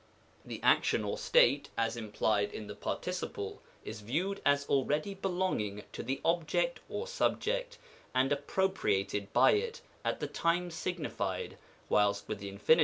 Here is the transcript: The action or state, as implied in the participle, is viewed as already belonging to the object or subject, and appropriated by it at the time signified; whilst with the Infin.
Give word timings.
The 0.43 0.59
action 0.63 1.03
or 1.03 1.15
state, 1.15 1.69
as 1.77 1.95
implied 1.95 2.51
in 2.53 2.65
the 2.65 2.73
participle, 2.73 3.61
is 3.85 4.01
viewed 4.01 4.41
as 4.43 4.65
already 4.65 5.13
belonging 5.13 5.83
to 5.91 6.01
the 6.01 6.19
object 6.25 6.79
or 6.89 7.05
subject, 7.05 7.77
and 8.11 8.31
appropriated 8.31 9.31
by 9.31 9.51
it 9.51 9.81
at 10.03 10.19
the 10.19 10.25
time 10.25 10.71
signified; 10.71 11.55
whilst 11.87 12.27
with 12.27 12.39
the 12.39 12.51
Infin. 12.51 12.79